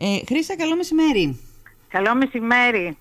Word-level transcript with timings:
Ε, 0.00 0.18
Χρήσα, 0.26 0.56
καλό 0.56 0.76
μεσημέρι. 0.76 1.40
Καλό 1.88 2.14
μεσημέρι 2.14 2.96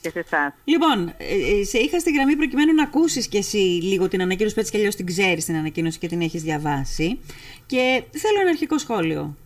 και 0.00 0.10
σε 0.10 0.18
εσάς. 0.18 0.52
Λοιπόν, 0.64 1.08
ε, 1.08 1.60
ε, 1.60 1.64
σε 1.64 1.78
είχα 1.78 1.98
στη 1.98 2.12
γραμμή 2.12 2.36
προκειμένου 2.36 2.74
να 2.74 2.82
ακούσεις 2.82 3.28
κι 3.28 3.36
εσύ 3.36 3.56
λίγο 3.82 4.08
την 4.08 4.22
ανακοίνωση 4.22 4.54
που 4.54 4.60
έτσι 4.60 4.72
κι 4.72 4.78
αλλιώς 4.78 4.94
την 4.94 5.06
ξέρεις 5.06 5.44
την 5.44 5.56
ανακοίνωση 5.56 5.98
και 5.98 6.08
την 6.08 6.20
έχεις 6.20 6.42
διαβάσει. 6.42 7.20
Και 7.66 8.02
θέλω 8.10 8.40
ένα 8.40 8.50
αρχικό 8.50 8.78
σχόλιο. 8.78 9.36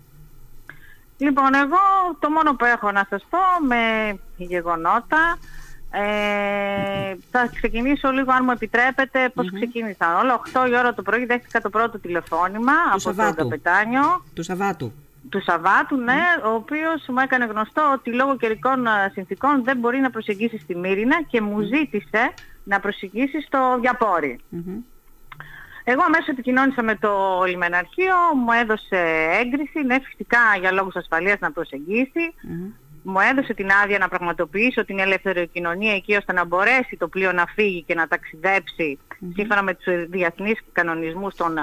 Λοιπόν, 1.17 1.55
εγώ 1.55 1.79
το 2.19 2.31
μόνο 2.31 2.55
που 2.55 2.65
έχω 2.65 2.91
να 2.91 3.07
σας 3.11 3.27
πω 3.31 3.39
με 3.67 4.15
γεγονότα 4.37 5.39
ε, 5.91 7.17
θα 7.31 7.51
ξεκινήσω 7.55 8.11
λίγο, 8.11 8.33
αν 8.33 8.43
μου 8.45 8.51
επιτρέπετε, 8.51 9.31
πώς 9.35 9.47
mm-hmm. 9.47 9.55
ξεκίνησαν 9.55 10.17
όλα. 10.17 10.41
8 10.53 10.69
η 10.69 10.77
ώρα 10.77 10.95
το 10.95 11.03
πρωί 11.03 11.25
δέχτηκα 11.25 11.61
το 11.61 11.71
πρώτο 11.71 11.99
τηλεφώνημα 11.99 12.73
του 12.73 12.91
από 12.91 12.99
Σαββάτου. 12.99 13.35
τον 13.35 13.49
Καπετάνιο. 13.49 14.25
Του 14.35 14.43
Σαββάτου. 14.43 14.93
Του 15.29 15.43
Σαββάτου, 15.43 15.97
ναι, 15.97 16.23
ο 16.45 16.49
οποίος 16.49 17.05
μου 17.09 17.19
έκανε 17.19 17.45
γνωστό 17.45 17.93
ότι 17.95 18.13
λόγω 18.13 18.37
καιρικών 18.37 18.87
συνθήκων 19.13 19.65
δεν 19.65 19.77
μπορεί 19.79 19.99
να 19.99 20.11
προσεγγίσει 20.11 20.59
στη 20.59 20.77
Μύρινα 20.77 21.23
και 21.23 21.41
μου 21.41 21.61
ζήτησε 21.61 22.33
να 22.65 22.81
προσεγγίσει 22.81 23.41
στο 23.41 23.79
Διαπόρι. 23.81 24.41
Εγώ 25.85 26.03
αμέσως 26.03 26.29
επικοινώνησα 26.29 26.83
με 26.83 26.97
το 26.97 27.43
λιμεναρχείο, 27.47 28.15
μου 28.37 28.53
έδωσε 28.53 29.29
έγκριση, 29.41 29.83
ναι 29.87 30.01
φυσικά 30.01 30.39
για 30.61 30.73
λόγους 30.73 30.95
ασφαλείας 30.97 31.39
να 31.41 31.53
προσεγγίσει. 31.53 32.35
Μου 33.03 33.21
έδωσε 33.31 33.55
την 33.55 33.71
άδεια 33.83 33.99
να 33.99 34.09
πραγματοποιήσω 34.09 34.85
την 34.85 34.99
ελεύθερη 34.99 35.49
κοινωνία 35.49 35.95
εκεί 35.95 36.17
ώστε 36.17 36.33
να 36.33 36.45
μπορέσει 36.45 36.97
το 36.99 37.09
πλοίο 37.09 37.33
να 37.33 37.47
φύγει 37.47 37.83
και 37.83 37.95
να 37.95 38.09
ταξιδέψει 38.09 38.99
σύμφωνα 39.35 39.63
με 39.63 39.75
τους 39.75 40.07
διεθνείς 40.09 40.61
κανονισμούς 40.73 41.35
των 41.35 41.55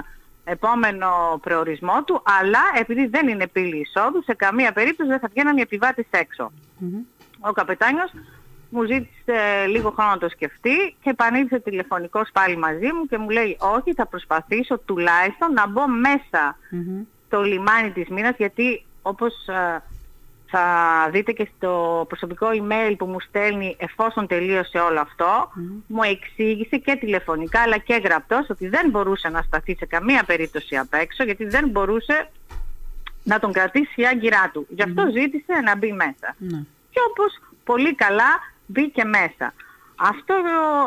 επόμενο 0.43 1.39
προορισμό 1.41 2.03
του, 2.03 2.21
αλλά 2.39 2.59
επειδή 2.79 3.07
δεν 3.07 3.27
είναι 3.27 3.47
πύλη 3.47 3.79
εισόδου, 3.79 4.23
σε 4.23 4.33
καμία 4.33 4.71
περίπτωση 4.71 5.09
δεν 5.09 5.19
θα 5.19 5.27
βγαίνουν 5.31 5.57
οι 5.57 5.61
επιβάτες 5.61 6.05
Ο 7.39 7.51
καπετάνιος 7.51 8.11
μου 8.69 8.83
ζήτησε 8.83 9.65
λίγο 9.67 9.89
χρόνο 9.89 10.09
να 10.09 10.17
το 10.17 10.29
σκεφτεί 10.29 10.95
και 11.01 11.09
επανήλθε 11.09 11.59
τηλεφωνικός 11.59 12.29
πάλι 12.33 12.57
μαζί 12.57 12.85
μου 12.93 13.05
και 13.05 13.17
μου 13.17 13.29
λέει 13.29 13.57
όχι 13.59 13.93
θα 13.93 14.05
προσπαθήσω 14.05 14.79
τουλάχιστον 14.79 15.53
να 15.53 15.67
μπω 15.67 15.87
μέσα 15.87 16.57
στο 17.25 17.41
λιμάνι 17.41 17.91
της 17.91 18.07
Μήνας 18.09 18.35
γιατί 18.37 18.85
όπως 19.01 19.47
ε, 19.47 19.83
θα 20.51 20.65
δείτε 21.11 21.31
και 21.31 21.47
στο 21.55 22.05
προσωπικό 22.07 22.47
email 22.47 22.95
που 22.97 23.05
μου 23.05 23.19
στέλνει 23.19 23.75
εφόσον 23.79 24.27
τελείωσε 24.27 24.77
όλο 24.77 24.99
αυτό, 24.99 25.51
μου 25.87 26.03
εξήγησε 26.03 26.77
και 26.77 26.95
τηλεφωνικά 26.95 27.61
αλλά 27.61 27.77
και 27.77 28.01
γραπτός 28.03 28.49
ότι 28.49 28.67
δεν 28.67 28.89
μπορούσε 28.89 29.29
να 29.29 29.41
σταθεί 29.41 29.75
σε 29.75 29.85
καμία 29.85 30.23
περίπτωση 30.23 30.77
απ' 30.77 30.93
έξω 30.93 31.23
γιατί 31.23 31.45
δεν 31.45 31.69
μπορούσε 31.69 32.29
να 33.23 33.39
τον 33.39 33.51
κρατήσει 33.51 34.01
η 34.01 34.07
άγκυρά 34.07 34.49
του. 34.53 34.67
Γι' 34.69 34.83
αυτό 34.83 35.09
ζήτησε 35.11 35.53
να 35.63 35.77
μπει 35.77 35.91
μέσα. 35.91 36.35
Ναι. 36.37 36.63
Και 36.89 36.99
όπως 37.09 37.39
πολύ 37.63 37.95
καλά 37.95 38.39
μπήκε 38.65 39.03
μέσα. 39.03 39.53
Αυτό, 39.95 40.35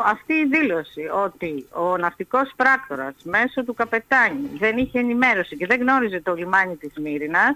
αυτή 0.05 0.33
η 0.33 0.45
δήλωση 0.45 1.01
ότι 1.23 1.67
ο 1.71 1.97
ναυτικός 1.97 2.51
πράκτορας 2.55 3.13
μέσω 3.23 3.63
του 3.63 3.73
καπετάνιου 3.73 4.49
δεν 4.57 4.77
είχε 4.77 4.99
ενημέρωση 4.99 5.57
και 5.57 5.65
δεν 5.65 5.79
γνώριζε 5.79 6.21
το 6.21 6.33
λιμάνι 6.33 6.75
της 6.75 6.93
Μύρινας 6.97 7.55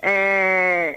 ε, 0.00 0.90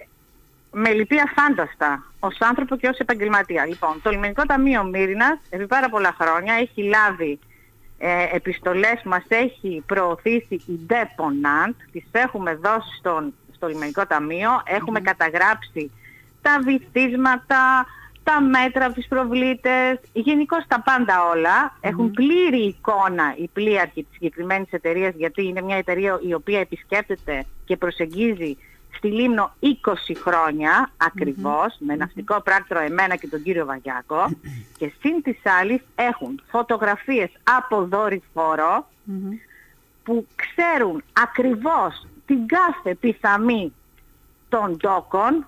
με 0.71 0.91
λυπεί 0.93 1.15
αφάνταστα 1.19 2.03
ως 2.19 2.37
άνθρωπο 2.39 2.75
και 2.75 2.87
ως 2.87 2.97
επαγγελματία. 2.97 3.65
Λοιπόν, 3.65 4.01
το 4.01 4.09
Λιμενικό 4.09 4.43
Ταμείο 4.45 4.83
Μύρινας 4.83 5.39
επί 5.49 5.67
πάρα 5.67 5.89
πολλά 5.89 6.15
χρόνια 6.19 6.53
έχει 6.53 6.83
λάβει 6.83 7.39
ε, 7.97 8.35
επιστολές 8.35 8.99
που 9.03 9.09
μας 9.09 9.25
έχει 9.27 9.83
προωθήσει 9.85 10.53
η 10.53 10.79
Deponant, 10.89 11.73
τις 11.91 12.03
έχουμε 12.11 12.55
δώσει 12.55 12.95
στον, 12.99 13.33
στο 13.55 13.67
Λιμενικό 13.67 14.05
Ταμείο, 14.05 14.49
έχουμε 14.65 14.99
καταγράψει 14.99 15.91
τα 16.41 16.59
βυθίσματα, 16.63 17.85
τα 18.23 18.41
μέτρα 18.41 18.91
τις 18.91 19.07
προβλήτες, 19.07 19.99
γενικώ 20.13 20.57
τα 20.67 20.81
πάντα 20.81 21.29
όλα. 21.33 21.77
Έχουν 21.81 22.11
πλήρη 22.11 22.65
εικόνα 22.65 23.35
οι 23.37 23.49
πλοίαρχοι 23.53 24.03
της 24.03 24.13
συγκεκριμένης 24.13 24.71
εταιρείας, 24.71 25.13
γιατί 25.15 25.45
είναι 25.45 25.61
μια 25.61 25.77
εταιρεία 25.77 26.19
η 26.27 26.33
οποία 26.33 26.59
επισκέπτεται 26.59 27.45
και 27.65 27.77
προσεγγίζει 27.77 28.57
στη 28.95 29.07
Λίμνο 29.07 29.53
20 29.61 29.67
χρόνια 30.23 30.91
με 31.79 31.95
ναυτικό 31.95 32.41
πράκτορο 32.41 32.79
εμένα 32.79 33.15
και 33.15 33.27
τον 33.27 33.43
κύριο 33.43 33.65
Βαγιάκο 33.65 34.29
και 34.77 34.91
συν 34.99 35.21
της 35.21 35.39
άλλης 35.59 35.81
έχουν 35.95 36.41
φωτογραφίες 36.49 37.29
από 37.43 37.85
δορυφόρο 37.85 38.87
που 40.03 40.27
ξέρουν 40.35 41.03
ακριβώς 41.13 42.07
την 42.25 42.47
κάθε 42.47 42.95
πιθαμή 42.95 43.73
των 44.49 44.77
τόκων 44.77 45.47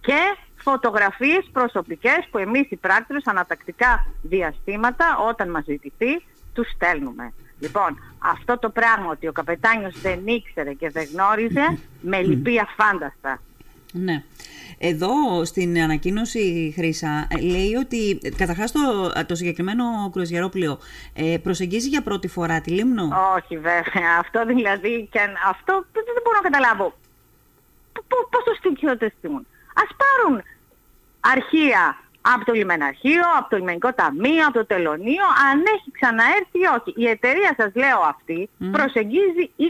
και 0.00 0.36
φωτογραφίες 0.56 1.48
προσωπικές 1.52 2.28
που 2.30 2.38
εμείς 2.38 2.70
οι 2.70 2.76
πράκτορες 2.76 3.26
ανατακτικά 3.26 4.06
διαστήματα 4.22 5.18
όταν 5.28 5.50
μας 5.50 5.64
ζητηθεί 5.64 6.24
τους 6.52 6.70
στέλνουμε. 6.70 7.32
Λοιπόν, 7.58 7.98
αυτό 8.18 8.58
το 8.58 8.70
πράγμα 8.70 9.10
ότι 9.10 9.28
ο 9.28 9.32
καπετάνιος 9.32 10.00
δεν 10.00 10.26
ήξερε 10.26 10.72
και 10.72 10.90
δεν 10.90 11.08
γνώριζε, 11.12 11.78
με 12.00 12.22
λυπεί 12.22 12.58
αφάνταστα. 12.58 13.40
Ναι. 13.92 14.22
Εδώ 14.78 15.44
στην 15.44 15.80
ανακοίνωση 15.80 16.72
Χρύσα 16.76 17.28
λέει 17.40 17.74
ότι 17.74 18.18
καταρχάς 18.36 18.72
το, 18.72 19.12
το 19.26 19.34
συγκεκριμένο 19.34 19.84
κρουαζιερόπλαιο 20.12 20.78
ε, 21.14 21.36
προσεγγίζει 21.42 21.88
για 21.88 22.02
πρώτη 22.02 22.28
φορά 22.28 22.60
τη 22.60 22.70
Λίμνο; 22.70 23.08
Όχι 23.36 23.56
βέβαια. 23.56 24.18
Αυτό 24.18 24.44
δηλαδή 24.46 25.08
και 25.10 25.20
αυτό 25.48 25.84
δεν 25.92 26.22
μπορώ 26.24 26.36
να 26.42 26.50
καταλάβω. 26.50 26.94
Πώς 28.30 28.44
το 28.44 28.54
στοιχειοτεστούν. 28.58 29.46
Ας 29.74 29.96
πάρουν 29.96 30.42
αρχεία 31.20 31.98
από 32.34 32.44
το 32.44 32.52
λιμεναρχείο, 32.52 33.24
από 33.38 33.48
το 33.50 33.56
λιμενικό 33.56 33.92
ταμείο, 33.92 34.44
από 34.46 34.52
το 34.58 34.66
τελωνίο, 34.66 35.26
αν 35.48 35.56
έχει 35.74 35.90
ξαναέρθει 35.98 36.58
ή 36.64 36.66
όχι. 36.76 36.90
Η 36.96 37.06
εταιρεία 37.08 37.54
σας 37.56 37.70
λέω 37.74 38.00
αυτή 38.14 38.48
προσεγγίζει 38.70 39.50
20 39.58 39.62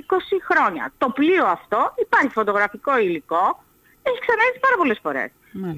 χρόνια. 0.49 0.93
Το 0.99 1.09
πλοίο 1.11 1.47
αυτό 1.47 1.94
υπάρχει 2.05 2.28
φωτογραφικό 2.28 2.99
υλικό, 2.99 3.44
έχει 4.03 4.19
ξαναέρθει 4.27 4.59
πάρα 4.59 4.77
πολλές 4.77 4.99
φορές. 5.03 5.31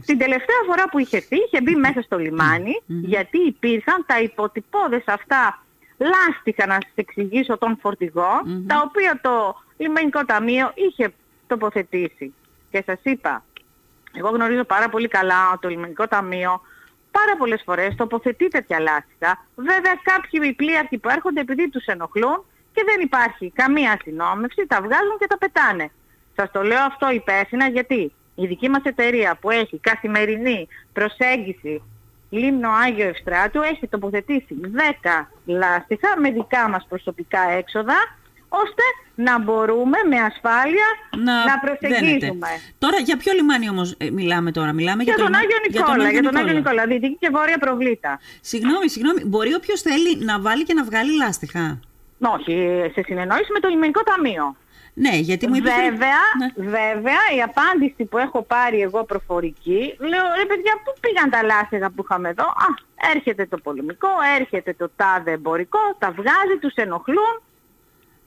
Την 0.07 0.19
τελευταία 0.19 0.63
φορά 0.67 0.85
που 0.91 0.99
είχε 0.99 1.17
έρθει, 1.17 1.37
είχε 1.37 1.61
μπει 1.61 1.75
μέσα 1.75 2.01
στο 2.03 2.19
λιμάνι, 2.19 2.83
γιατί 2.87 3.39
υπήρχαν 3.39 4.05
τα 4.07 4.21
υποτυπώδες 4.21 5.03
αυτά 5.07 5.63
λάστιχα 5.99 6.67
να 6.67 6.75
σας 6.75 6.93
εξηγήσω 6.95 7.59
των 7.59 7.79
φορτηγων 7.81 8.65
τα 8.67 8.85
οποία 8.87 9.19
το 9.23 9.63
λιμενικό 9.77 10.25
ταμείο 10.25 10.73
είχε 10.75 11.13
τοποθετήσει. 11.47 12.35
Και 12.71 12.83
σας 12.87 12.99
είπα, 13.03 13.45
εγώ 14.19 14.29
γνωρίζω 14.29 14.65
πάρα 14.65 14.89
πολύ 14.89 15.09
καλά 15.09 15.59
το 15.61 15.69
λιμενικό 15.69 16.07
ταμείο 16.07 16.61
πάρα 17.11 17.37
πολλές 17.39 17.63
φορές 17.65 17.95
τοποθετεί 17.95 18.49
τέτοια 18.49 18.81
λάστιχα. 18.81 19.47
Βέβαια 19.55 19.95
κάποιοι 20.03 20.53
πλοίαρχοι 20.53 20.99
που 20.99 21.09
έρχονται 21.09 21.41
επειδή 21.41 21.71
τους 21.71 21.85
ενοχλούν 21.85 22.45
και 22.73 22.83
δεν 22.87 23.01
υπάρχει 23.01 23.51
καμία 23.51 23.99
συνόμευση, 24.03 24.67
τα 24.67 24.77
βγάζουν 24.77 25.19
και 25.19 25.27
τα 25.27 25.39
πετάνε. 25.39 25.91
Σας 26.37 26.51
το 26.51 26.63
λέω 26.63 26.83
αυτό 26.83 27.11
υπεύθυνα 27.11 27.69
γιατί 27.69 28.13
η 28.35 28.47
δική 28.47 28.69
μας 28.69 28.83
εταιρεία 28.83 29.37
που 29.41 29.51
έχει 29.51 29.79
καθημερινή 29.79 30.69
προσέγγιση 30.93 31.83
Λίμνο 32.31 32.71
Άγιο 32.71 33.09
Ευστράτου 33.09 33.63
έχει 33.63 33.89
τοποθετήσει 33.89 34.57
10 35.03 35.27
λάστιχα 35.45 36.21
με 36.21 36.31
δικά 36.31 36.69
μας 36.69 36.87
προσωπικά 36.89 37.41
έξοδα 37.51 37.95
ώστε 38.49 38.83
να 39.15 39.39
μπορούμε 39.39 39.99
με 40.09 40.17
ασφάλεια 40.17 40.87
να, 41.17 41.45
να 41.45 41.59
προσεγγίζουμε. 41.59 42.49
Τώρα 42.79 42.99
για 42.99 43.17
ποιο 43.17 43.33
λιμάνι 43.33 43.69
όμως 43.69 43.95
ε, 43.99 44.11
μιλάμε 44.11 44.51
τώρα, 44.51 44.73
μιλάμε 44.73 45.03
για, 45.03 45.15
για 45.17 45.25
τον, 45.25 45.35
Άγιο 45.35 45.57
Νικόλα, 45.67 46.11
για 46.11 46.23
τον 46.23 46.37
Άγιο 46.37 46.53
Νικόλα, 46.53 46.87
Δυτική 46.87 47.17
και 47.21 47.29
Βόρεια 47.33 47.59
Προβλήτα. 47.59 48.21
Συγγνώμη, 48.41 48.89
συγγνώμη, 48.91 49.25
μπορεί 49.25 49.55
όποιος 49.55 49.81
θέλει 49.81 50.25
να 50.25 50.41
βάλει 50.41 50.63
και 50.65 50.75
να 50.75 50.85
βγάλει 50.85 51.17
λάστιχα; 51.17 51.81
Όχι, 52.19 52.55
σε 52.95 53.03
συνεννόηση 53.03 53.53
με 53.53 53.61
το 53.61 53.69
λιμενικό 53.69 54.03
ταμείο. 54.03 54.57
Ναι, 54.95 55.17
γιατί 55.17 55.47
μου 55.49 55.55
είπες... 55.55 55.73
Βέβαια, 55.73 56.23
ναι. 56.39 56.49
βέβαια, 56.57 57.23
η 57.37 57.43
απάντηση 57.43 58.05
που 58.05 58.19
έχω 58.19 58.43
πάρει 58.43 58.81
εγώ 58.81 59.05
προφορική, 59.05 59.97
λέω, 59.99 60.25
ρε 60.41 60.47
παιδιά, 60.51 60.73
πού 60.85 60.93
πήγαν 61.01 61.31
τα 61.31 61.43
λάστιχα 61.43 61.91
που 61.91 62.03
είχαμε 62.05 62.29
εδώ; 62.29 62.45
Α, 62.45 62.69
έρχεται 63.15 63.47
το 63.47 63.57
πολεμικό, 63.59 64.09
έρχεται 64.39 64.75
το 64.79 64.91
τάδε 64.97 65.33
εμπορικό, 65.33 65.79
τα 65.99 66.11
βγάζει, 66.11 66.57
τους 66.61 66.75
ενοχλούν, 66.75 67.35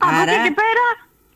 από 0.01 0.15
Άρα... 0.21 0.31
εκεί 0.31 0.42
και 0.48 0.53
πέρα 0.63 0.86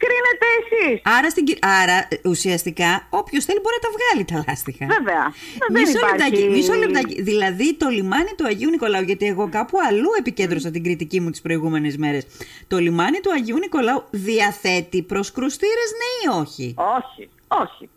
κρίνετε 0.03 0.47
εσείς. 0.59 1.01
Άρα, 1.17 1.29
στην... 1.29 1.45
Άρα 1.81 2.07
ουσιαστικά 2.25 3.07
όποιος 3.09 3.45
θέλει 3.45 3.59
μπορεί 3.63 3.75
να 3.81 3.87
τα 3.87 3.91
βγάλει 3.97 4.23
τα 4.31 4.43
λάστιχα. 4.47 4.85
Βέβαια. 4.85 5.23
Μισό, 5.71 5.99
Δεν 5.99 6.09
λεπτάκι, 6.09 6.39
υπάρχει... 6.41 6.55
μισό 6.55 6.73
λεπτάκι. 6.73 7.21
Δηλαδή 7.21 7.75
το 7.75 7.87
λιμάνι 7.89 8.33
του 8.37 8.45
Αγίου 8.45 8.69
Νικολάου, 8.69 9.03
γιατί 9.03 9.25
εγώ 9.25 9.49
κάπου 9.49 9.77
αλλού 9.87 10.09
επικέντρωσα 10.19 10.71
την 10.71 10.83
κριτική 10.83 11.19
μου 11.21 11.29
τις 11.29 11.41
προηγούμενες 11.41 11.97
μέρες. 11.97 12.23
Το 12.67 12.77
λιμάνι 12.77 13.19
του 13.19 13.31
Αγίου 13.31 13.57
Νικολάου 13.57 14.03
διαθέτει 14.11 15.01
προς 15.01 15.31
κρουστήρες 15.31 15.89
ναι 15.99 16.11
ή 16.23 16.39
όχι; 16.41 16.75
Όχι, 16.77 17.29
όχι. 17.47 17.89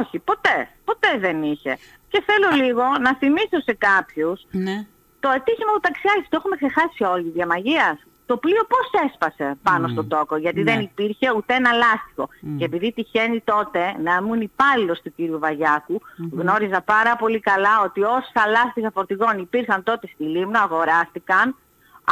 Όχι, 0.00 0.18
ποτέ. 0.18 0.68
Ποτέ 0.84 1.18
δεν 1.18 1.42
είχε. 1.42 1.78
Και 2.08 2.22
θέλω 2.26 2.64
λίγο 2.64 2.82
να 3.00 3.14
θυμίσω 3.14 3.60
σε 3.64 3.74
κάποιους 3.78 4.46
Ναι. 4.50 4.86
το 5.20 5.28
ατύχημα 5.28 5.72
του 5.72 5.80
ταξιάρχη. 5.80 6.26
Το 6.28 6.36
έχουμε 6.36 6.56
ξεχάσει 6.56 7.04
όλοι. 7.04 7.30
Διαμαγείας. 7.30 7.96
Το 8.26 8.36
πλοίο 8.36 8.64
πώς 8.68 9.02
έσπασε 9.10 9.56
πάνω 9.62 9.88
στο 9.88 10.04
τόκο, 10.04 10.36
γιατί 10.36 10.62
Ναι. 10.62 10.72
δεν 10.72 10.80
υπήρχε 10.80 11.32
ούτε 11.36 11.54
ένα 11.54 11.72
λάστιχο. 11.72 12.28
Και 12.58 12.64
επειδή 12.64 12.92
τυχαίνει 12.92 13.40
τότε 13.40 13.94
να 14.02 14.14
ήμουν 14.20 14.40
υπάλληλος 14.40 15.00
του 15.02 15.12
κύριου 15.14 15.38
Βαγιάκου, 15.38 16.00
γνώριζα 16.32 16.80
πάρα 16.80 17.16
πολύ 17.16 17.40
καλά 17.40 17.80
ότι 17.84 18.02
όσα 18.02 18.46
λάστιχα 18.50 18.90
φορτηγών 18.90 19.38
υπήρχαν 19.38 19.82
τότε 19.82 20.06
στη 20.14 20.24
Λίμνο 20.24 20.60
αγοράστηκαν 20.60 21.56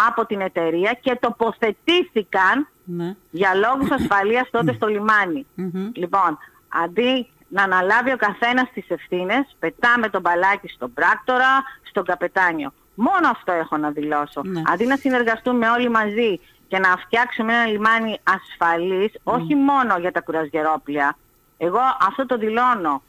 από 0.08 0.26
την 0.26 0.40
εταιρεία 0.40 0.92
και 1.00 1.16
τοποθετήθηκαν 1.20 2.68
Ναι. 2.84 3.14
για 3.30 3.54
λόγους 3.54 3.90
ασφαλείας 3.98 4.50
τότε 4.50 4.72
στο 4.72 4.86
λιμάνι. 4.86 5.46
Μμμ. 5.54 5.90
Λοιπόν, 5.94 6.38
αντί 6.68 7.28
να 7.48 7.62
αναλάβει 7.62 8.12
ο 8.12 8.16
καθένας 8.16 8.70
τις 8.74 8.84
ευθύνες, 8.88 9.56
πετάμε 9.58 10.08
τον 10.08 10.20
μπαλάκι 10.20 10.68
στον 10.68 10.92
πράκτορα, 10.92 11.62
στον 11.82 12.04
καπετάνιο. 12.04 12.72
Μόνο 12.94 13.28
αυτό 13.28 13.52
έχω 13.52 13.76
να 13.76 13.90
δηλώσω. 13.90 14.40
Ναι. 14.44 14.62
Αντί 14.66 14.86
να 14.86 14.96
συνεργαστούμε 14.96 15.70
όλοι 15.70 15.88
μαζί 15.88 16.40
και 16.68 16.78
να 16.78 16.96
φτιάξουμε 16.96 17.52
ένα 17.52 17.66
λιμάνι 17.66 18.18
ασφαλής, 18.22 19.12
όχι 19.22 19.54
μόνο 19.54 19.96
για 19.98 20.12
τα 20.12 20.20
κουρασγερόπλια. 20.20 21.16
Εγώ 21.58 21.80
αυτό 22.08 22.26
το 22.26 22.36
δηλώνω. 22.36 23.02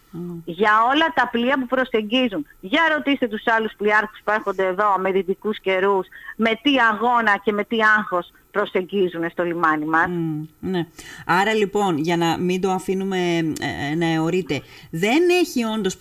Για 0.45 0.71
όλα 0.93 1.13
τα 1.15 1.27
πλοία 1.27 1.59
που 1.59 1.65
προσεγγίζουν. 1.65 2.47
Για 2.59 2.81
ρωτήστε 2.95 3.27
τους 3.27 3.47
άλλους 3.47 3.73
πλοιάρχους 3.77 4.19
που 4.23 4.31
έρχονται 4.31 4.65
εδώ 4.65 4.95
με 4.97 5.11
δυτικούς 5.11 5.59
καιρούς, 5.59 6.07
με 6.35 6.59
τι 6.61 6.79
αγώνα 6.91 7.37
και 7.43 7.51
με 7.51 7.63
τι 7.63 7.77
άγχος 7.97 8.31
προσεγγίζουν 8.53 9.29
στο 9.31 9.43
λιμάνι 9.43 9.85
μας. 9.85 10.07
Μμ, 10.07 10.41
ναι. 10.59 10.87
Άρα 11.25 11.53
λοιπόν, 11.53 11.97
για 11.97 12.17
να 12.17 12.37
μην 12.37 12.61
το 12.61 12.71
αφήνουμε 12.71 13.17
ε, 13.91 13.95
να 13.95 14.05
αιωρείται, 14.05 14.61
δεν 14.89 15.21
έχει 15.41 15.63
όντως 15.63 15.97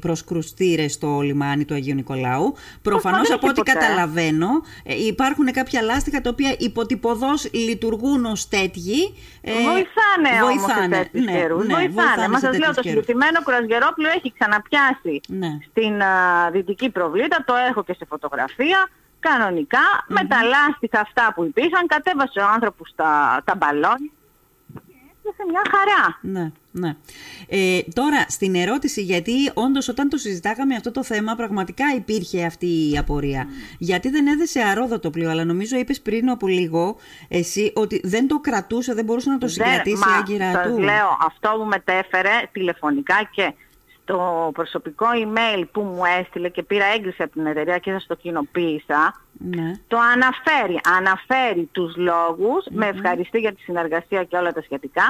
προσκρουστήρες 0.00 0.92
στο 0.92 1.20
λιμάνι 1.20 1.64
του 1.64 1.74
Αγίου 1.74 1.94
Νικολάου. 1.94 2.54
Προφανώς 2.82 3.28
δεν 3.28 3.36
από 3.36 3.46
έχει 3.48 3.60
ό,τι 3.60 3.70
ποτέ. 3.70 3.86
καταλαβαίνω, 3.86 4.48
ε, 4.84 5.06
υπάρχουν 5.06 5.52
κάποια 5.52 5.82
λάστιχα 5.82 6.20
τα 6.20 6.30
οποία 6.30 6.54
υποτυπωδώς 6.58 7.48
λειτουργούν 7.52 8.24
ως 8.24 8.48
τέτοιοι. 8.48 9.14
ε, 9.40 9.52
βοηθάνε 9.52 10.42
όμως 10.42 10.60
σε 10.60 10.66
βοηθάνε. 10.66 10.96
τέτοιους 10.96 11.24
Ναι, 11.24 11.32
καιρούς. 11.32 11.66
ναι, 11.66 11.74
βοηθάνε. 11.74 12.28
Μα 12.28 12.38
σε 12.38 12.46
σας 12.46 12.58
λέω, 12.58 12.58
τέτοιους 12.58 12.74
το 12.76 12.82
καιρούς. 12.82 13.04
συγκεκριμένο 13.04 13.42
κουρασγερόπλιο 13.42 14.08
έχει 14.16 14.32
ξαναπιάσει 14.38 15.20
Ναι. 15.28 15.58
στην 15.70 16.02
α, 16.02 16.14
δυτική 16.52 16.90
προβλήτα, 16.90 17.44
το 17.46 17.54
έχω 17.70 17.84
και 17.84 17.92
σε 17.98 18.04
φωτογραφία, 18.08 18.88
κανονικά, 19.28 19.84
με 20.08 20.24
τα 20.26 20.38
λάστιχα 20.42 21.00
αυτά 21.00 21.32
που 21.34 21.44
υπήρχαν, 21.44 21.86
κατέβασε 21.86 22.40
ο 22.40 22.46
άνθρωπος 22.54 22.92
τα, 22.96 23.42
τα 23.44 23.54
μπαλόνια 23.56 24.10
και 24.86 24.94
έπιασε 25.18 25.50
μια 25.50 25.62
χαρά. 25.70 26.18
Ναι, 26.20 26.50
ναι. 26.70 26.96
Ε, 27.48 27.82
τώρα, 27.94 28.24
στην 28.28 28.54
ερώτηση, 28.54 29.02
γιατί 29.02 29.32
όντως 29.54 29.88
όταν 29.88 30.08
το 30.08 30.16
συζητάγαμε 30.16 30.74
αυτό 30.74 30.90
το 30.90 31.04
θέμα, 31.04 31.34
πραγματικά 31.34 31.84
υπήρχε 31.96 32.44
αυτή 32.44 32.90
η 32.92 32.98
απορία. 32.98 33.46
Γιατί 33.78 34.08
δεν 34.10 34.26
έδεσε 34.26 34.60
αρόδο 34.60 34.98
το 34.98 35.10
πλοίο, 35.10 35.30
αλλά 35.30 35.44
νομίζω 35.44 35.76
είπες 35.78 36.00
πριν 36.00 36.30
από 36.30 36.46
λίγο 36.48 36.96
εσύ 37.28 37.72
ότι 37.74 38.00
δεν 38.04 38.28
το 38.28 38.38
κρατούσε, 38.38 38.94
δεν 38.94 39.04
μπορούσε 39.04 39.30
να 39.30 39.38
το 39.38 39.48
συγκρατήσει 39.48 39.96
Δεν- 39.96 40.08
μα, 40.10 40.16
άγκυρα 40.16 40.52
σας 40.52 40.66
του. 40.74 40.78
λέω, 40.78 41.16
αυτό 41.26 41.50
που 41.58 41.64
μετέφερε 41.64 42.30
τηλεφωνικά 42.52 43.28
και 43.30 43.52
στο 44.06 44.50
προσωπικό 44.54 45.06
email 45.14 45.64
που 45.72 45.80
μου 45.80 46.02
έστειλε 46.20 46.48
και 46.48 46.62
πήρα 46.62 46.84
έγκριση 46.84 47.22
από 47.22 47.32
την 47.32 47.46
εταιρεία 47.46 47.78
και 47.78 47.92
σας 47.92 48.06
το 48.06 48.14
κοινοποίησα, 48.14 49.20
Ναι. 49.38 49.72
το 49.88 49.98
αναφέρει. 50.14 50.80
Αναφέρει 50.96 51.68
τους 51.72 51.96
λογους 51.96 52.64
με 52.70 52.86
ευχαριστεί 52.86 53.38
για 53.38 53.52
τη 53.52 53.60
συνεργασία 53.60 54.24
και 54.24 54.36
όλα 54.36 54.52
τα 54.52 54.62
σχετικά. 54.62 55.02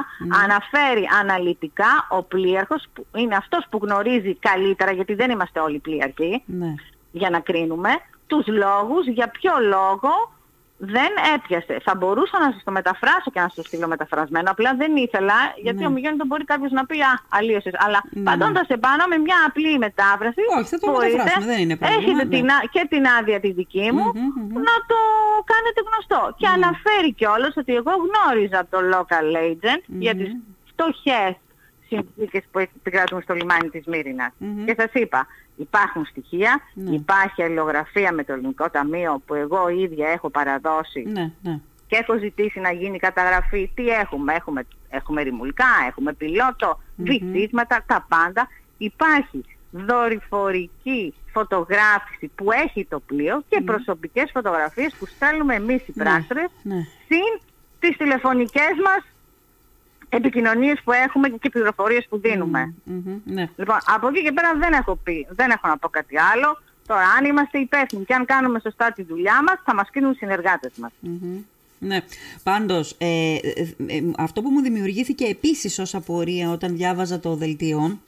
Αναφέρει 0.43 1.07
αναλυτικά 1.19 2.07
ο 2.09 2.23
πλοίαρχος, 2.23 2.85
που 2.93 3.05
είναι 3.15 3.35
αυτός 3.35 3.65
που 3.69 3.79
γνωρίζει 3.81 4.35
καλύτερα, 4.35 4.91
γιατί 4.91 5.13
δεν 5.13 5.29
είμαστε 5.31 5.59
όλοι 5.59 5.79
πλοίαρχοι, 5.79 6.43
ναι. 6.45 6.73
για 7.11 7.29
να 7.29 7.39
κρίνουμε, 7.39 7.89
τους 8.27 8.47
λόγους 8.47 9.07
για 9.07 9.27
ποιο 9.27 9.51
λόγο 9.69 10.31
δεν 10.77 11.11
έπιασε. 11.35 11.79
Θα 11.83 11.95
μπορούσα 11.95 12.39
να 12.39 12.51
σας 12.53 12.61
το 12.63 12.71
μεταφράσω 12.71 13.29
και 13.33 13.39
να 13.39 13.45
σας 13.47 13.55
το 13.55 13.63
στείλω 13.63 13.87
μεταφρασμένο, 13.87 14.51
απλά 14.51 14.71
δεν 14.81 14.95
ήθελα, 14.95 15.33
γιατί 15.65 15.79
Ναι. 15.79 15.85
ομιγέννητο 15.87 16.25
μπορεί 16.25 16.43
κάποιος 16.43 16.71
να 16.71 16.85
πει 16.85 16.97
«Α, 17.01 17.13
αλλίωσες». 17.29 17.73
Αλλά 17.85 17.99
Ναι, 18.09 18.23
παντώντας 18.23 18.67
επάνω 18.67 19.03
με 19.11 19.17
μια 19.17 19.37
απλή 19.47 19.77
μετάφραση, 19.77 20.41
Όχι, 20.57 20.69
θα 20.73 20.77
το 20.79 20.91
μπορείτε, 20.91 21.11
μεταφράσουμε, 21.17 21.45
δεν 21.53 21.59
είναι 21.63 21.75
πρόβλημα, 21.77 22.01
έχετε 22.01 22.23
ναι. 22.23 22.33
την, 22.35 22.45
α- 22.55 22.65
και 22.73 22.83
την 22.89 23.03
άδεια 23.17 23.39
τη 23.39 23.51
δική 23.51 23.87
μου, 23.95 24.05
Μμμ, 24.15 24.29
μμμ. 24.35 24.53
να 24.69 24.75
το 24.91 24.99
κάνετε 25.51 25.79
γνωστό. 25.87 26.21
Και 26.39 26.47
αναφέρει 26.57 27.11
κιόλας 27.19 27.53
ότι 27.61 27.71
εγώ 27.81 27.91
γνώριζα 28.05 28.59
το 28.73 28.77
local 28.93 29.27
agent 29.49 29.81
για 30.03 30.13
τις 30.19 30.29
φτωχές 30.69 31.31
συνθήκες 31.87 32.43
που 32.51 32.59
επικρατούν 32.59 33.21
στο 33.21 33.33
λιμάνι 33.33 33.69
της 33.69 33.85
Μύρινας. 33.85 34.31
Μμμ. 34.37 34.65
Και 34.65 34.75
σας 34.77 34.91
είπα, 34.93 35.27
υπάρχουν 35.55 36.05
στοιχεία, 36.05 36.61
Ναι. 36.73 36.95
υπάρχει 36.95 37.43
αλληλογραφία 37.43 38.11
με 38.11 38.23
το 38.23 38.33
ελληνικό 38.33 38.69
ταμείο 38.69 39.21
που 39.25 39.33
εγώ 39.33 39.69
ίδια 39.69 40.07
έχω 40.09 40.29
παραδώσει 40.29 41.03
Ναι, 41.07 41.31
ναι. 41.41 41.59
και 41.87 41.95
έχω 41.95 42.17
ζητήσει 42.17 42.59
να 42.59 42.71
γίνει 42.71 42.99
καταγραφή. 42.99 43.71
Τι 43.75 43.87
έχουμε, 43.87 44.33
έχουμε, 44.33 44.65
έχουμε 44.89 45.21
ρημουλικά, 45.21 45.65
έχουμε 45.87 46.13
πιλότο, 46.13 46.79
βυθίσματα, 46.95 47.83
τα 47.87 48.05
πάντα. 48.09 48.47
Υπάρχει 48.77 49.43
δορυφορική 49.71 51.13
φωτογράφηση 51.33 52.31
που 52.35 52.51
έχει 52.51 52.85
το 52.85 52.99
πλοίο 52.99 53.43
και 53.49 53.61
προσωπικές 53.61 54.29
φωτογραφίες 54.33 54.95
που 54.99 55.05
στέλνουμε 55.05 55.55
εμείς 55.55 55.87
οι 55.87 55.91
Ναι, 55.95 56.03
πράκτορες 56.03 56.49
ναι. 56.63 56.75
συν 57.07 57.41
τις 57.79 57.97
τηλεφωνικές 57.97 58.71
μας 58.85 59.03
επικοινωνίες 60.09 60.81
που 60.83 60.91
έχουμε 60.91 61.29
και 61.29 61.49
πληροφορίες 61.49 62.05
που 62.09 62.19
δίνουμε. 62.19 62.73
Μμμ, 62.83 63.19
ναι. 63.23 63.49
Λοιπόν, 63.55 63.77
από 63.85 64.07
εκεί 64.07 64.23
και 64.23 64.31
πέρα 64.31 64.53
δεν 64.57 64.73
έχω 64.73 64.95
πει, 64.95 65.27
δεν 65.29 65.49
έχω 65.49 65.67
να 65.67 65.77
πω 65.77 65.89
κάτι 65.89 66.15
άλλο. 66.33 66.59
Τώρα, 66.87 67.01
αν 67.17 67.25
είμαστε 67.25 67.57
υπεύθυνοι 67.57 68.05
και 68.05 68.13
αν 68.13 68.25
κάνουμε 68.25 68.59
σωστά 68.59 68.91
τη 68.91 69.03
δουλειά 69.03 69.43
μας, 69.43 69.61
θα 69.63 69.75
μας 69.75 69.89
κρίνουν 69.91 70.11
οι 70.11 70.15
συνεργάτες 70.15 70.71
μας. 70.77 70.91
Μμμ. 70.99 71.37
Ναι, 71.79 71.99
πάντως 72.43 72.95
ε, 72.97 73.35
ε, 73.35 73.75
ε, 73.87 74.01
αυτό 74.17 74.41
που 74.41 74.49
μου 74.49 74.61
δημιουργήθηκε 74.61 75.25
επίσης 75.25 75.79
ως 75.79 75.95
απορία 75.95 76.51
όταν 76.51 76.75
διάβαζα 76.75 77.19
το 77.19 77.35
δελτίο 77.35 77.99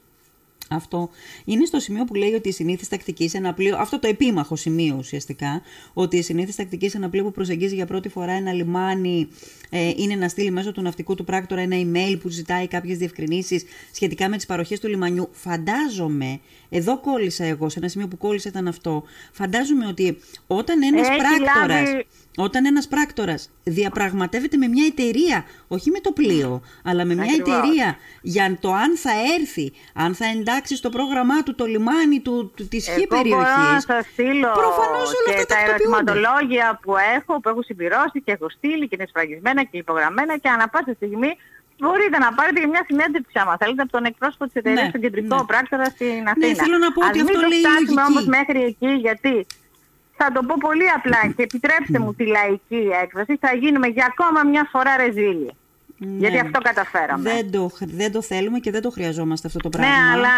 αυτό 0.72 1.10
είναι 1.44 1.64
στο 1.64 1.78
σημείο 1.80 2.04
που 2.04 2.14
λέει 2.14 2.32
ότι 2.32 2.48
η 2.48 2.52
συνήθις 2.52 2.88
τακτική 2.88 3.28
σε 3.28 3.36
ένα 3.36 3.54
πλοίο, 3.54 3.76
αυτό 3.78 3.98
το 3.98 4.08
επίμαχο 4.08 4.56
σημείο 4.56 4.96
ουσιαστικά, 4.98 5.62
ότι 5.92 6.16
η 6.16 6.22
συνήθις 6.22 6.56
τακτική 6.56 6.88
σε 6.88 6.96
ένα 6.96 7.08
πλοίο 7.08 7.24
που 7.24 7.30
προσεγγίζει 7.32 7.74
για 7.74 7.86
πρώτη 7.86 8.08
φορά 8.08 8.32
ένα 8.32 8.52
λιμάνι 8.52 9.28
ε, 9.70 9.92
είναι 9.96 10.14
να 10.14 10.28
στείλει 10.28 10.50
μέσω 10.50 10.72
του 10.72 10.82
ναυτικού 10.82 11.14
του 11.14 11.24
πράκτορα 11.24 11.60
ένα 11.60 11.76
email 11.76 12.18
που 12.20 12.28
ζητάει 12.28 12.68
κάποιες 12.68 12.98
διευκρινήσεις 12.98 13.64
σχετικά 13.92 14.28
με 14.28 14.36
τις 14.36 14.46
παροχές 14.46 14.80
του 14.80 14.88
λιμανιού. 14.88 15.28
Φαντάζομαι, 15.32 16.40
εδώ 16.68 17.00
κόλλησα 17.00 17.44
εγώ, 17.44 17.68
σε 17.68 17.78
ένα 17.78 17.88
σημείο 17.88 18.08
που 18.08 18.16
κόλλησα 18.16 18.48
ήταν 18.48 18.68
αυτό, 18.68 19.02
φαντάζομαι 19.32 19.86
ότι 19.86 20.18
όταν 20.46 20.82
ένας 20.82 21.08
Έχει 21.08 21.16
πράκτορας... 21.18 21.88
λάβει- 21.90 22.06
Όταν 22.36 22.64
ένας 22.66 22.88
πράκτορας 22.88 23.50
διαπραγματεύεται 23.64 24.56
με 24.56 24.68
μια 24.68 24.86
εταιρεία, 24.86 25.44
όχι 25.68 25.90
με 25.90 26.00
το 26.00 26.12
πλοίο, 26.12 26.62
αλλά 26.84 27.04
με 27.04 27.14
μια 27.14 27.22
Ακριβώς. 27.24 27.56
εταιρεία 27.56 27.96
για 28.22 28.58
το 28.60 28.72
αν 28.72 28.96
θα 28.96 29.10
έρθει, 29.40 29.72
αν 29.94 30.14
θα 30.14 30.26
εντάξει 30.26 30.59
στο 30.66 30.88
πρόγραμμά 30.96 31.42
του 31.42 31.54
το 31.54 31.64
λιμάνι 31.64 32.20
του, 32.20 32.52
του 32.56 32.68
της 32.68 32.84
χ 32.88 32.96
Εγώ 32.96 33.04
μπορώ 33.08 33.22
να 33.22 33.22
περιοχής. 33.22 33.82
σας 33.90 34.04
στείλω 34.12 34.50
Προφανώς 34.62 35.08
όλα 35.16 35.22
και 35.26 35.32
αυτά 35.34 35.46
τα 35.46 35.54
τακτοποιούνται. 35.54 35.70
ερωτηματολόγια 35.70 36.66
που 36.82 36.92
έχω, 37.16 37.32
που 37.40 37.48
έχω 37.52 37.62
συμπληρώσει 37.62 38.18
και 38.24 38.32
έχω 38.36 38.48
στείλει 38.56 38.84
και 38.88 38.94
είναι 38.98 39.06
σφραγισμένα 39.12 39.60
και 39.70 39.76
υπογραμμένα 39.84 40.32
και 40.42 40.48
ανά 40.56 40.66
πάσα 40.74 40.92
στιγμή 41.00 41.30
μπορείτε 41.82 42.16
να 42.24 42.28
πάρετε 42.38 42.58
και 42.62 42.66
μια 42.74 42.84
συνέντευξη 42.90 43.36
άμα 43.42 43.54
θέλετε 43.62 43.82
από 43.82 43.92
τον 43.96 44.04
εκπρόσωπο 44.10 44.44
της 44.48 44.54
εταιρείας 44.60 44.82
Ναι, 44.82 44.88
στον 44.88 45.00
κεντρικό 45.04 45.36
ναι. 45.36 45.44
πράκτορα 45.50 45.84
στην 45.96 46.22
Αθήνα. 46.32 46.54
θέλω 46.64 46.78
να 46.86 46.90
πω 46.94 47.00
Ας 47.02 47.08
ότι 47.08 47.18
μην 47.18 47.26
αυτό 47.28 47.40
το 47.40 47.46
λέει 47.52 47.58
η 47.58 47.64
φτάσουμε 47.64 48.00
λογική. 48.00 48.10
όμως 48.10 48.24
μέχρι 48.36 48.60
εκεί 48.72 48.90
γιατί 49.06 49.34
θα 50.22 50.26
το 50.34 50.40
πω 50.48 50.54
πολύ 50.66 50.86
απλά 50.98 51.20
και 51.36 51.42
επιτρέψτε 51.48 51.98
μου 51.98 52.14
τη 52.14 52.24
λαϊκή 52.36 52.82
έκφραση, 53.02 53.36
θα 53.44 53.50
γίνουμε 53.62 53.86
για 53.86 54.06
ακόμα 54.12 54.40
μια 54.52 54.64
φορά 54.72 54.96
ρεζίλοι. 54.96 55.50
Ναι. 56.02 56.16
Γιατί 56.28 56.38
αυτό 56.38 56.60
καταφέραμε. 56.60 57.30
Δεν 57.30 57.50
το, 57.50 57.70
δεν 57.80 58.12
το 58.12 58.22
θέλουμε 58.22 58.58
και 58.58 58.70
δεν 58.70 58.82
το 58.82 58.90
χρειαζόμαστε 58.90 59.46
αυτό 59.46 59.58
το 59.58 59.68
πράγμα. 59.68 59.88
Ναι, 59.90 60.12
αλλά 60.12 60.34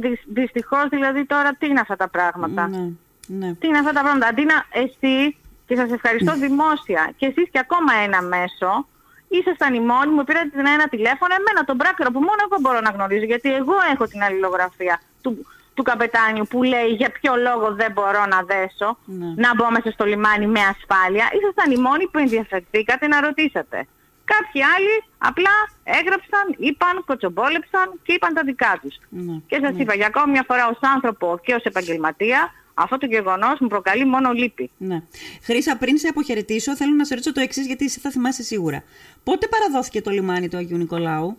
δυ- 0.00 0.20
δυστυχώς 0.32 0.88
δηλαδή 0.88 1.24
τώρα 1.24 1.54
τι 1.58 1.66
είναι 1.66 1.80
αυτά 1.80 1.96
τα 1.96 2.08
πράγματα; 2.08 2.68
Ναι, 2.68 2.88
ναι. 3.26 3.54
Τι 3.54 3.66
είναι 3.66 3.78
αυτά 3.78 3.92
τα 3.92 4.00
πράγματα; 4.00 4.26
Αντί 4.26 4.44
να 4.44 4.64
εσύ, 4.72 5.36
και 5.66 5.76
σας 5.76 5.90
ευχαριστώ 5.90 6.32
δημόσια, 6.34 7.12
και 7.16 7.26
εσείς 7.26 7.48
και 7.52 7.58
ακόμα 7.58 7.92
ένα 8.06 8.22
μέσο, 8.22 8.86
ήσασταν 9.28 9.74
οι 9.74 9.80
μόνοι 9.80 10.12
μου, 10.12 10.24
πήρατε 10.24 10.48
ένα 10.58 10.88
τηλέφωνο, 10.88 11.32
εμένα 11.40 11.64
τον 11.64 11.76
πράκτορα 11.76 12.10
που 12.10 12.18
μόνο 12.28 12.40
εγώ 12.46 12.56
μπορώ 12.60 12.80
να 12.80 12.90
γνωρίζω, 12.90 13.24
γιατί 13.24 13.54
εγώ 13.54 13.74
έχω 13.92 14.04
την 14.06 14.22
αλληλογραφία 14.22 15.00
του, 15.20 15.46
του 15.74 15.82
καπετάνιου 15.82 16.46
που 16.50 16.62
λέει 16.62 16.88
για 17.00 17.10
ποιο 17.20 17.32
λόγο 17.36 17.74
δεν 17.74 17.92
μπορώ 17.92 18.26
να 18.34 18.42
δέσω, 18.42 18.98
Ναι. 19.04 19.26
να 19.44 19.54
μπω 19.54 19.70
μέσα 19.70 19.90
στο 19.90 20.04
λιμάνι 20.04 20.46
με 20.46 20.60
ασφάλεια. 20.72 21.26
Ήσασταν 21.38 21.70
οι 21.72 21.76
μόνοι 21.86 22.04
που 22.10 22.18
ενδιαφερθήκατε 22.18 23.06
να 23.06 23.20
ρωτήσατε. 23.20 23.86
Κάποιοι 24.24 24.62
άλλοι 24.76 25.02
απλά 25.18 25.50
έγραψαν, 25.84 26.54
είπαν, 26.58 27.04
κοτσομπόλεψαν 27.06 28.00
και 28.02 28.12
είπαν 28.12 28.34
τα 28.34 28.42
δικά 28.44 28.78
τους. 28.82 28.94
Ναι, 29.08 29.36
Και 29.46 29.58
σας 29.62 29.74
είπα, 29.76 29.94
για 29.94 30.06
ακόμη 30.06 30.30
μια 30.30 30.44
φορά 30.46 30.66
ως 30.68 30.78
άνθρωπο 30.94 31.40
και 31.44 31.54
ως 31.54 31.62
επαγγελματία, 31.62 32.52
αυτό 32.74 32.98
το 32.98 33.06
γεγονός 33.06 33.58
μου 33.60 33.68
προκαλεί 33.68 34.04
μόνο 34.06 34.32
λύπη. 34.32 34.70
Ναι. 34.76 35.02
Χρήσα, 35.42 35.76
πριν 35.76 35.98
σε 35.98 36.08
αποχαιρετήσω, 36.08 36.76
θέλω 36.76 36.94
να 36.94 37.04
σε 37.04 37.14
ρωτήσω 37.14 37.32
το 37.32 37.40
εξής, 37.40 37.66
γιατί 37.66 37.84
εσύ 37.84 38.00
θα 38.00 38.10
θυμάσαι 38.10 38.42
σίγουρα. 38.42 38.82
Πότε 39.24 39.46
παραδόθηκε 39.48 40.00
το 40.00 40.10
λιμάνι 40.10 40.48
του 40.48 40.56
Αγίου 40.56 40.76
Νικολάου 40.76 41.38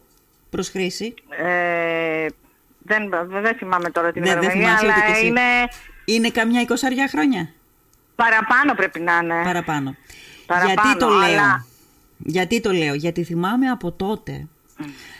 προς 0.49 0.69
χρήση, 0.69 1.13
Ε, 1.29 2.25
δεν, 2.85 3.09
δεν 3.27 3.55
θυμάμαι 3.55 3.89
τώρα 3.89 4.11
την 4.11 4.23
Δεν- 4.23 4.31
δεν 4.33 4.41
ημερομηνία, 4.41 4.77
θυμάσαι 4.77 4.85
ούτε 4.85 4.99
κι 4.99 5.05
αλλά 5.05 5.15
εσύ. 5.17 5.25
είναι 5.25 5.41
Είναι 6.05 6.29
καμιά 6.29 6.61
εικοσαριά 6.61 7.07
χρόνια; 7.07 7.49
παραπάνω 8.15 8.73
πρέπει 8.73 8.99
να 8.99 9.17
είναι. 9.23 9.41
Παραπάνω. 9.43 9.95
παραπάνω. 10.45 10.73
Γιατί 10.73 10.97
το 10.97 11.07
λέω; 11.09 11.17
Αλλά... 11.19 11.65
Γιατί 12.17 12.61
το 12.61 12.71
λέω. 12.71 12.93
Γιατί 12.93 13.23
θυμάμαι 13.23 13.67
από 13.67 13.91
τότε. 13.91 14.47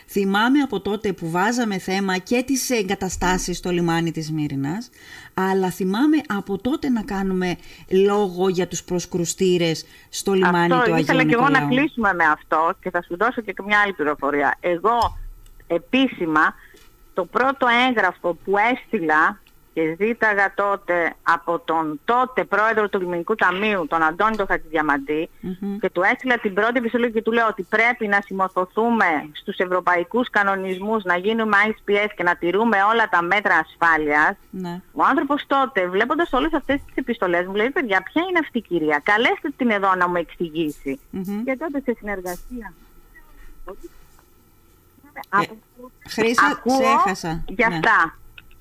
Θυμάμαι 0.08 0.60
από 0.60 0.80
τότε 0.80 1.14
που 1.14 1.30
βάζαμε 1.30 1.78
θέμα 1.78 2.18
και 2.18 2.44
τις 2.46 2.70
εγκαταστάσεις 2.70 3.58
στο 3.58 3.70
λιμάνι 3.70 4.12
της 4.12 4.32
Μύρινας, 4.32 4.90
αλλά 5.34 5.70
θυμάμαι 5.70 6.18
από 6.28 6.58
τότε 6.58 6.90
να 6.90 7.04
κάνουμε 7.04 7.56
λόγο 7.90 8.50
για 8.50 8.68
τους 8.68 8.84
προσκρουστήρες 8.84 9.86
στο 10.10 10.34
λιμάνι 10.34 10.74
αυτό, 10.74 10.86
του 10.86 10.94
Αγίου 10.94 11.04
ήθελα 11.04 11.24
και 11.24 11.34
εγώ 11.34 11.42
να 11.42 11.50
Νικολάου. 11.50 11.70
κλείσουμε 11.70 12.14
με 12.14 12.24
αυτό 12.24 12.74
και 12.82 12.90
θα 12.90 13.02
σου 13.02 13.18
δώσω 13.18 13.42
και 13.42 13.54
μια 13.66 13.80
άλλη 13.80 13.94
πληροφορία. 13.94 14.58
Εγώ 14.60 15.18
επίσημα 15.68 16.56
το 17.14 17.26
πρώτο 17.26 17.68
έγγραφο 17.90 18.38
που 18.46 18.54
έστειλα 18.72 19.42
και 19.74 19.96
ζήταγα 20.00 20.54
τότε 20.54 21.14
από 21.24 21.60
τον 21.60 22.00
τότε 22.06 22.44
πρόεδρο 22.44 22.90
του 22.90 23.00
Λιμενικού 23.00 23.36
Ταμείου, 23.36 23.88
τον 23.88 24.04
Αντώνη 24.04 24.36
τον 24.36 24.48
Χατζηδιαμαντή, 24.48 25.30
Μμμ. 25.42 25.78
και 25.80 25.90
του 25.90 26.02
έστειλα 26.02 26.38
την 26.38 26.54
πρώτη 26.54 26.78
επιστολή 26.78 27.12
και 27.12 27.22
του 27.22 27.32
λέω 27.32 27.48
ότι 27.48 27.64
πρέπει 27.64 28.08
να 28.08 28.22
συμμορφωθούμε 28.22 29.06
στους 29.32 29.58
ευρωπαϊκούς 29.58 30.30
κανονισμούς, 30.30 31.04
να 31.04 31.18
γίνουμε 31.18 31.58
ISPS 31.68 32.10
και 32.16 32.24
να 32.24 32.36
τηρούμε 32.36 32.78
όλα 32.92 33.10
τα 33.10 33.22
μέτρα 33.22 33.56
ασφάλειας. 33.58 34.36
Ναι. 34.50 34.82
Ο 34.94 35.04
άνθρωπος 35.04 35.44
τότε, 35.48 35.88
βλέποντας 35.88 36.34
όλες 36.34 36.54
αυτές 36.54 36.80
τις 36.86 36.96
επιστολές 36.96 37.46
μου, 37.46 37.56
λέει, 37.56 37.70
παιδιά, 37.70 38.02
ποια 38.02 38.24
είναι 38.30 38.40
αυτή 38.40 38.58
η 38.58 38.62
κυρία, 38.62 39.02
καλέστε 39.04 39.50
την 39.58 39.70
εδώ 39.70 39.96
να 39.96 40.10
μου 40.10 40.16
εξηγήσει. 40.16 41.00
Μμμ. 41.10 41.44
Και 41.44 41.58
τότε 41.60 41.82
σε 41.86 41.96
συνεργασία. 42.00 42.74
Ε, 45.30 45.46
Χρήσα, 46.10 46.62
σε 46.66 46.84
έχασα. 46.84 47.44
για 47.48 47.70
Ναι. 47.70 47.80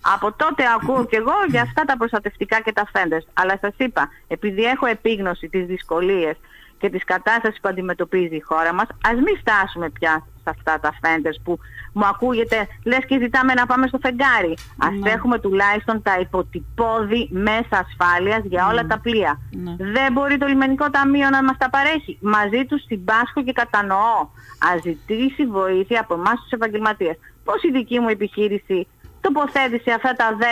Αυτά. 0.05 0.15
Από 0.27 0.33
τότε 0.37 0.63
ακούω 0.77 1.05
κι 1.11 1.17
εγώ 1.17 1.33
για 1.49 1.63
αυτά 1.63 1.85
τα 1.85 1.97
προστατευτικά 1.97 2.61
και 2.61 2.73
τα 2.73 2.87
φέντες. 2.93 3.27
Αλλά 3.33 3.59
σας 3.61 3.73
είπα, 3.77 4.09
επειδή 4.29 4.63
έχω 4.65 4.87
επίγνωση 4.87 5.49
τις 5.49 5.67
δυσκολίες 5.67 6.37
και 6.79 6.91
τις 6.91 7.05
κατάστασεις 7.05 7.61
που 7.61 7.69
αντιμετωπίζει 7.69 8.37
η 8.37 8.41
χώρα 8.41 8.73
μας, 8.73 8.87
ας 9.05 9.15
μην 9.15 9.37
φτάσουμε 9.39 9.91
πια 9.91 10.27
σε 10.45 10.51
αυτά 10.51 10.81
τα 10.81 10.93
φέντες 11.03 11.41
που 11.45 11.59
μου 11.93 12.07
ακούγεται, 12.07 12.67
λες 12.85 13.05
και 13.07 13.19
ζητάμε 13.19 13.55
να 13.55 13.67
πάμε 13.67 13.87
στο 13.87 13.99
φεγγάρι. 14.03 14.55
Ας 14.79 14.91
Ναι. 15.01 15.11
έχουμε 15.11 15.39
τουλάχιστον 15.39 16.03
τα 16.03 16.19
υποτυπώδη 16.21 17.29
μέσα 17.33 17.87
ασφάλειας 17.87 18.41
για 18.45 18.67
όλα 18.69 18.87
τα 18.87 18.99
πλοία. 18.99 19.41
Ναι. 19.51 19.75
Δεν 19.79 20.13
μπορεί 20.13 20.39
το 20.39 20.47
λιμενικό 20.47 20.91
ταμείο 20.91 21.29
να 21.31 21.43
μας 21.43 21.57
τα 21.59 21.71
παρέχει. 21.71 22.19
Μαζί 22.21 22.65
τους 22.65 22.83
συμπάσχω 22.85 23.43
και 23.45 23.53
κατανοώ. 23.53 24.29
Ας 24.75 24.81
ζητήσει 24.83 25.47
βοήθεια 25.47 26.01
από 26.01 26.15
εμάς 26.15 26.41
τους 26.43 26.51
επαγγελματίες. 26.51 27.17
Πώς 27.45 27.63
η 27.63 27.71
δική 27.71 27.99
μου 28.01 28.09
επιχείρηση 28.09 28.87
τοποθέτησε 29.23 29.91
αυτά 29.91 30.13
τα 30.13 30.37
10 30.41 30.43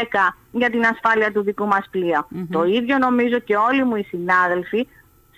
για 0.51 0.71
την 0.71 0.85
ασφάλεια 0.87 1.33
του 1.33 1.43
δικού 1.43 1.67
μας 1.67 1.87
πλοια 1.91 2.27
Το 2.51 2.65
ίδιο 2.65 2.99
νομίζω 2.99 3.39
και 3.39 3.57
όλοι 3.57 3.85
μου 3.85 3.97
οι 3.97 4.03
συνάδελφοι 4.03 4.87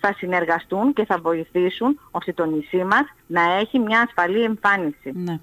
θα 0.03 0.15
συνεργαστούν 0.17 0.93
και 0.93 1.05
θα 1.05 1.19
βοηθήσουν 1.19 2.01
ώστε 2.11 2.33
το 2.33 2.45
νησί 2.45 2.85
μας 2.85 3.05
να 3.27 3.43
έχει 3.61 3.79
μια 3.79 4.01
ασφαλή 4.01 4.43
εμφάνιση. 4.43 5.13
Ναι. 5.15 5.39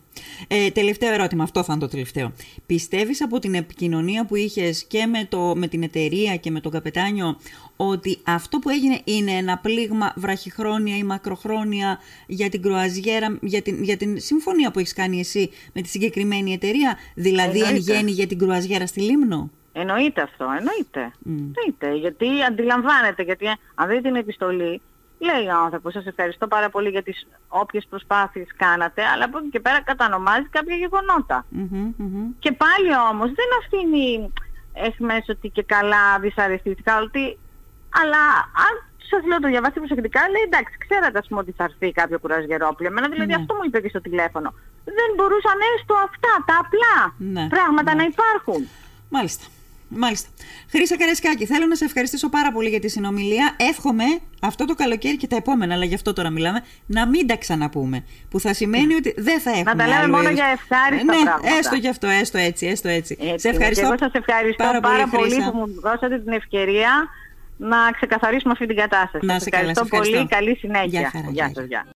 Ε, 0.47 0.69
τελευταίο 0.71 1.13
ερώτημα, 1.13 1.43
αυτό 1.43 1.63
θα 1.63 1.73
είναι 1.73 1.81
το 1.81 1.87
τελευταίο. 1.87 2.31
Πιστεύεις 2.65 3.23
από 3.23 3.39
την 3.39 3.53
επικοινωνία 3.53 4.25
που 4.25 4.35
είχες 4.35 4.83
και 4.83 5.05
με, 5.05 5.25
το, 5.29 5.53
με 5.55 5.67
την 5.67 5.83
εταιρεία 5.83 6.35
και 6.35 6.51
με 6.51 6.59
τον 6.59 6.71
καπετάνιο 6.71 7.37
ότι 7.75 8.19
αυτό 8.25 8.59
που 8.59 8.69
έγινε 8.69 8.99
είναι 9.03 9.31
ένα 9.31 9.57
πλήγμα 9.57 10.13
βραχυχρόνια 10.15 10.97
ή 10.97 11.03
μακροχρόνια 11.03 11.99
για 12.27 12.49
την 12.49 12.61
κρουαζιέρα, 12.61 13.37
για 13.41 13.61
την, 13.61 13.83
για 13.83 13.97
την 13.97 14.19
συμφωνία 14.19 14.71
που 14.71 14.79
έχεις 14.79 14.93
κάνει 14.93 15.19
εσύ 15.19 15.49
με 15.73 15.81
τη 15.81 15.87
συγκεκριμένη 15.87 16.53
εταιρεία, 16.53 16.97
δηλαδή 17.15 17.59
εν 17.59 17.65
Εννοείται. 17.65 17.93
γέννη 17.93 18.11
για 18.11 18.27
την 18.27 18.37
κρουαζιέρα 18.37 18.87
στη 18.87 19.01
Λίμνο; 19.01 19.51
Εννοείται 19.73 20.21
αυτό, 20.21 20.43
εννοείται. 20.57 21.11
Μμ. 21.19 21.37
Εννοείται, 21.37 21.93
γιατί 21.93 22.43
αντιλαμβάνεται, 22.43 23.23
γιατί 23.23 23.47
αν 23.75 23.87
δει 23.89 24.01
την 24.01 24.15
επιστολή, 24.15 24.81
λέει 25.19 25.45
ο 25.47 25.57
άνθρωπος, 25.63 25.93
σας 25.93 26.05
ευχαριστώ 26.05 26.47
πάρα 26.47 26.69
πολύ 26.69 26.89
για 26.89 27.03
τις 27.03 27.27
όποιες 27.47 27.85
προσπάθειες 27.89 28.47
κάνατε, 28.57 29.03
αλλά 29.03 29.25
από 29.25 29.37
εκεί 29.37 29.49
και 29.49 29.59
πέρα 29.59 29.81
κατανομάζει 29.81 30.47
κάποια 30.49 30.75
γεγονότα. 30.75 31.45
Μμμ, 31.49 31.93
μμμ. 31.97 32.27
Και 32.39 32.51
πάλι 32.51 32.89
όμως 33.11 33.29
δεν 33.39 33.49
αφήνει 33.61 34.33
εχμές 34.73 35.25
ότι 35.29 35.49
και 35.49 35.63
καλά 35.63 36.19
δυσαρεστήθηκα, 36.19 36.99
ότι... 37.01 37.37
αλλά 38.01 38.21
αν 38.67 38.73
σας 39.09 39.25
λέω 39.25 39.39
το 39.39 39.47
διαβάσετε 39.47 39.79
προσεκτικά, 39.79 40.21
λέει 40.29 40.41
εντάξει, 40.49 40.73
ξέρατε 40.87 41.17
ας 41.17 41.27
πούμε 41.27 41.39
ότι 41.39 41.51
θα 41.51 41.63
έρθει 41.63 41.91
κάποιο 41.91 42.19
κουρασγερόπλαιο. 42.19 42.91
Εμένα 42.91 43.07
δηλαδή 43.09 43.31
Ναι. 43.33 43.39
αυτό 43.41 43.53
μου 43.55 43.63
είπε 43.65 43.79
και 43.81 43.89
στο 43.89 44.01
τηλέφωνο. 44.01 44.53
Δεν 44.85 45.09
μπορούσαν 45.15 45.57
έστω 45.75 45.93
αυτά, 46.07 46.33
τα 46.45 46.55
απλά 46.63 46.97
Ναι, 47.17 47.47
πράγματα 47.55 47.91
ναι. 47.93 48.01
να 48.01 48.03
υπάρχουν. 48.13 48.67
Μάλιστα. 49.09 49.45
Μάλιστα. 49.89 50.29
Χρήσα 50.69 50.97
Καρεσκάκη, 50.97 51.45
θέλω 51.45 51.65
να 51.65 51.75
σε 51.75 51.85
ευχαριστήσω 51.85 52.29
πάρα 52.29 52.51
πολύ 52.51 52.69
για 52.69 52.79
τη 52.79 52.89
συνομιλία. 52.89 53.55
Εύχομαι 53.57 54.03
αυτό 54.41 54.65
το 54.65 54.75
καλοκαίρι 54.75 55.17
και 55.17 55.27
τα 55.27 55.35
επόμενα, 55.35 55.73
αλλά 55.73 55.85
γι' 55.85 55.93
αυτό 55.95 56.13
τώρα 56.13 56.29
μιλάμε, 56.29 56.63
να 56.85 57.07
μην 57.07 57.27
τα 57.27 57.35
ξαναπούμε. 57.37 58.03
Που 58.29 58.39
θα 58.39 58.53
σημαίνει 58.53 58.93
ότι 58.93 59.13
δεν 59.17 59.39
θα 59.39 59.49
έχουμε. 59.49 59.63
τα 59.75 59.87
λέμε 59.87 59.95
άλλο 59.95 60.07
μόνο 60.15 60.21
είδος. 60.21 60.33
για 60.33 60.45
ευχάριστα 60.45 61.15
ναι, 61.15 61.23
πράγματα. 61.23 61.55
έστω 61.57 61.75
γι' 61.75 61.87
αυτό, 61.87 62.07
έστω 62.07 62.37
έτσι, 62.37 62.65
έστω 62.67 62.87
έτσι. 62.87 63.17
Έτσι 63.19 63.39
σε 63.39 63.47
είναι. 63.47 63.57
ευχαριστώ. 63.57 63.81
Και 63.81 63.87
εγώ 63.87 63.97
σας 63.97 64.11
ευχαριστώ 64.13 64.63
πάρα, 64.81 65.07
πολύ, 65.07 65.31
Χρύσα. 65.31 65.51
που 65.51 65.57
μου 65.57 65.81
δώσατε 65.81 66.19
την 66.19 66.31
ευκαιρία 66.31 67.07
να 67.57 67.77
ξεκαθαρίσουμε 67.91 68.51
αυτή 68.53 68.65
την 68.65 68.75
κατάσταση. 68.75 69.25
Να 69.25 69.33
Σας 69.33 69.41
σε 69.43 69.49
καλά, 69.49 69.69
ευχαριστώ 69.69 69.95
σε 69.97 70.01
ευχαριστώ. 70.01 70.17
πολύ. 70.17 70.45
Καλή 70.45 70.55
συνέχεια. 70.55 70.99
Γεια 70.99 71.09
χαρά, 71.11 71.27
Γεια 71.31 71.45
γεια. 71.45 71.51
σας. 71.55 71.65
Γεια. 71.65 71.85